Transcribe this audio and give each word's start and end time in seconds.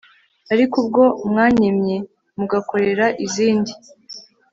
Ariko 0.53 0.75
ubwo 0.83 1.03
mwanyim 1.29 1.77
ye 1.89 1.97
mugakorera 2.37 3.05
izindi 3.25 3.71